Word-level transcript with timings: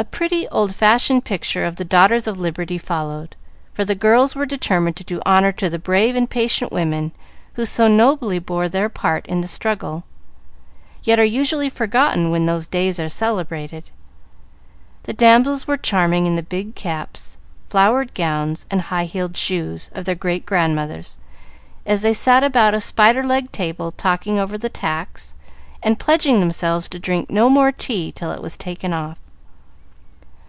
A 0.00 0.04
pretty, 0.04 0.46
old 0.50 0.72
fashioned 0.76 1.24
picture 1.24 1.64
of 1.64 1.74
the 1.74 1.84
"Daughters 1.84 2.28
of 2.28 2.38
Liberty" 2.38 2.78
followed, 2.78 3.34
for 3.74 3.84
the 3.84 3.96
girls 3.96 4.36
were 4.36 4.46
determined 4.46 4.94
to 4.94 5.02
do 5.02 5.20
honor 5.26 5.50
to 5.50 5.68
the 5.68 5.76
brave 5.78 6.14
and 6.14 6.30
patient 6.30 6.70
women 6.70 7.10
who 7.54 7.66
so 7.66 7.88
nobly 7.88 8.38
bore 8.38 8.68
their 8.68 8.88
part 8.88 9.26
in 9.26 9.40
the 9.40 9.48
struggle, 9.48 10.04
yet 11.02 11.18
are 11.18 11.24
usually 11.24 11.68
forgotten 11.68 12.30
when 12.30 12.46
those 12.46 12.68
days 12.68 13.00
are 13.00 13.08
celebrated. 13.08 13.90
The 15.02 15.12
damsels 15.12 15.66
were 15.66 15.76
charming 15.76 16.26
in 16.26 16.36
the 16.36 16.44
big 16.44 16.76
caps, 16.76 17.36
flowered 17.68 18.14
gowns, 18.14 18.66
and 18.70 18.80
high 18.82 19.04
heeled 19.06 19.36
shoes 19.36 19.90
of 19.96 20.04
their 20.04 20.14
great 20.14 20.46
grandmothers, 20.46 21.18
as 21.84 22.02
they 22.02 22.14
sat 22.14 22.44
about 22.44 22.72
a 22.72 22.80
spider 22.80 23.24
legged 23.24 23.52
table 23.52 23.90
talking 23.90 24.38
over 24.38 24.56
the 24.56 24.68
tax, 24.68 25.34
and 25.82 25.98
pledging 25.98 26.38
themselves 26.38 26.88
to 26.90 27.00
drink 27.00 27.30
no 27.30 27.48
more 27.48 27.72
tea 27.72 28.12
till 28.12 28.30
it 28.30 28.40
was 28.42 28.56
taken 28.56 28.92
off. 28.92 29.18